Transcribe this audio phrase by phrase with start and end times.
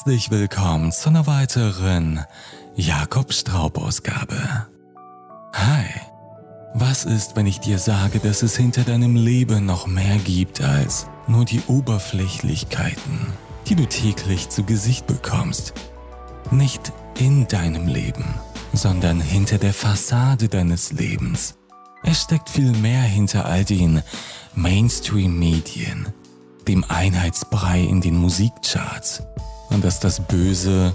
[0.00, 2.24] Herzlich willkommen zu einer weiteren
[2.74, 4.66] Jakob Straub-Ausgabe.
[5.52, 5.84] Hi,
[6.72, 11.06] was ist, wenn ich dir sage, dass es hinter deinem Leben noch mehr gibt als
[11.28, 13.26] nur die Oberflächlichkeiten,
[13.66, 15.74] die du täglich zu Gesicht bekommst?
[16.50, 18.24] Nicht in deinem Leben,
[18.72, 21.56] sondern hinter der Fassade deines Lebens.
[22.02, 24.02] Es steckt viel mehr hinter all den
[24.54, 26.08] Mainstream-Medien,
[26.66, 29.24] dem Einheitsbrei in den Musikcharts
[29.70, 30.94] und dass das Böse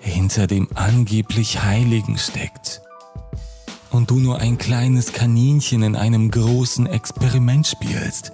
[0.00, 2.82] hinter dem angeblich Heiligen steckt.
[3.90, 8.32] Und du nur ein kleines Kaninchen in einem großen Experiment spielst,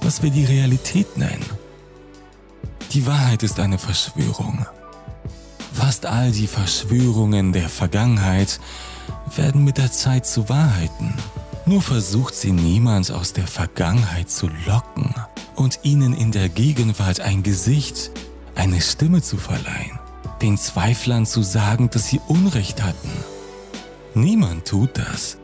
[0.00, 1.44] das wir die Realität nennen.
[2.92, 4.66] Die Wahrheit ist eine Verschwörung.
[5.72, 8.60] Fast all die Verschwörungen der Vergangenheit
[9.36, 11.14] werden mit der Zeit zu Wahrheiten.
[11.66, 15.14] Nur versucht sie niemand aus der Vergangenheit zu locken
[15.56, 18.10] und ihnen in der Gegenwart ein Gesicht,
[18.54, 19.98] eine Stimme zu verleihen,
[20.42, 23.10] den Zweiflern zu sagen, dass sie Unrecht hatten.
[24.14, 25.38] Niemand tut das,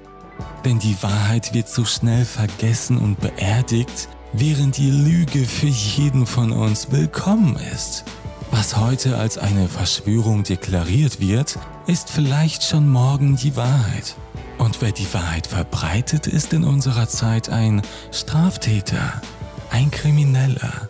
[0.65, 6.53] denn die Wahrheit wird so schnell vergessen und beerdigt, während die Lüge für jeden von
[6.53, 8.05] uns willkommen ist.
[8.51, 14.17] Was heute als eine Verschwörung deklariert wird, ist vielleicht schon morgen die Wahrheit.
[14.59, 17.83] Und wer die Wahrheit verbreitet, ist in unserer Zeit ein
[18.13, 19.23] Straftäter,
[19.71, 20.90] ein Krimineller.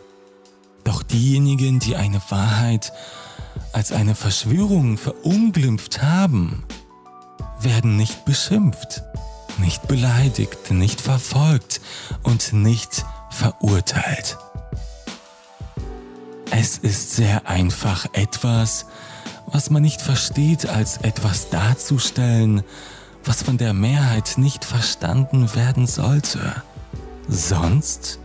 [1.12, 2.92] Diejenigen, die eine Wahrheit
[3.72, 6.64] als eine Verschwörung verunglimpft haben,
[7.60, 9.02] werden nicht beschimpft,
[9.58, 11.80] nicht beleidigt, nicht verfolgt
[12.22, 14.38] und nicht verurteilt.
[16.52, 18.86] Es ist sehr einfach, etwas,
[19.46, 22.62] was man nicht versteht, als etwas darzustellen,
[23.24, 26.62] was von der Mehrheit nicht verstanden werden sollte.
[27.28, 28.19] Sonst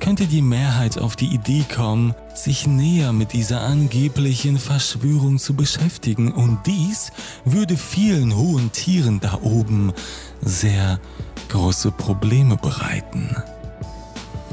[0.00, 6.32] könnte die Mehrheit auf die Idee kommen, sich näher mit dieser angeblichen Verschwörung zu beschäftigen
[6.32, 7.10] und dies
[7.44, 9.92] würde vielen hohen Tieren da oben
[10.40, 11.00] sehr
[11.48, 13.36] große Probleme bereiten.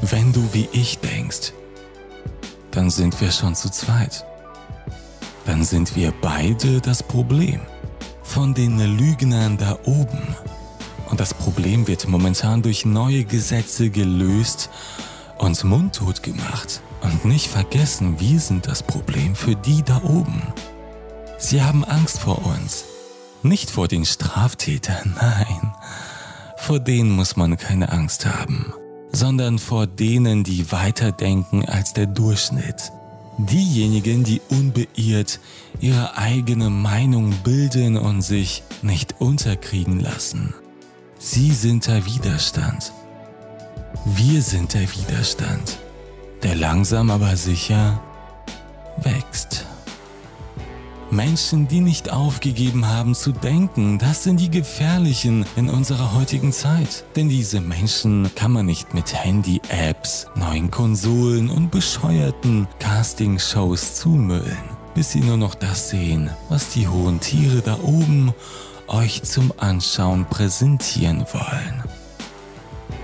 [0.00, 1.52] Wenn du wie ich denkst,
[2.70, 4.24] dann sind wir schon zu zweit.
[5.46, 7.60] Dann sind wir beide das Problem
[8.22, 10.36] von den Lügnern da oben.
[11.08, 14.70] Und das Problem wird momentan durch neue Gesetze gelöst
[15.38, 16.80] uns mundtot gemacht.
[17.02, 20.42] Und nicht vergessen, wir sind das Problem für die da oben.
[21.38, 22.84] Sie haben Angst vor uns.
[23.42, 25.74] Nicht vor den Straftätern, nein.
[26.56, 28.72] Vor denen muss man keine Angst haben,
[29.12, 32.90] sondern vor denen, die weiterdenken als der Durchschnitt.
[33.38, 35.38] Diejenigen, die unbeirrt
[35.80, 40.54] ihre eigene Meinung bilden und sich nicht unterkriegen lassen.
[41.18, 42.92] Sie sind der Widerstand.
[44.04, 45.78] Wir sind der Widerstand,
[46.42, 48.00] der langsam aber sicher
[48.98, 49.66] wächst.
[51.10, 57.04] Menschen, die nicht aufgegeben haben zu denken, das sind die gefährlichen in unserer heutigen Zeit.
[57.14, 64.58] Denn diese Menschen kann man nicht mit Handy-Apps, neuen Konsolen und bescheuerten Casting-Shows zumüllen,
[64.94, 68.34] bis sie nur noch das sehen, was die hohen Tiere da oben
[68.88, 71.84] euch zum Anschauen präsentieren wollen.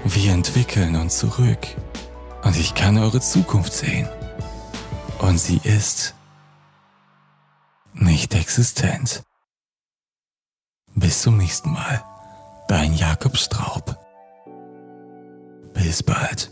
[0.05, 1.67] Wir entwickeln uns zurück
[2.43, 4.09] und ich kann eure Zukunft sehen.
[5.21, 6.15] Und sie ist
[7.95, 9.23] nicht existent.
[10.95, 12.03] Bis zum nächsten Mal.
[12.67, 13.97] Dein Jakob Straub.
[15.73, 16.51] Bis bald.